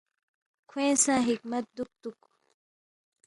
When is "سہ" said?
1.03-1.13